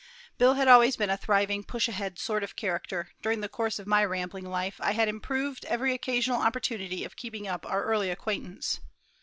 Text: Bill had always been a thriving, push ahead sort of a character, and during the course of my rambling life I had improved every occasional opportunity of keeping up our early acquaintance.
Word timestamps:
Bill 0.39 0.55
had 0.55 0.67
always 0.67 0.97
been 0.97 1.11
a 1.11 1.15
thriving, 1.15 1.63
push 1.63 1.87
ahead 1.87 2.17
sort 2.17 2.43
of 2.43 2.51
a 2.53 2.55
character, 2.55 3.11
and 3.15 3.21
during 3.21 3.41
the 3.41 3.47
course 3.47 3.77
of 3.77 3.85
my 3.85 4.03
rambling 4.03 4.45
life 4.45 4.77
I 4.81 4.93
had 4.93 5.07
improved 5.07 5.63
every 5.65 5.93
occasional 5.93 6.41
opportunity 6.41 7.03
of 7.05 7.15
keeping 7.15 7.47
up 7.47 7.67
our 7.67 7.83
early 7.83 8.09
acquaintance. 8.09 8.79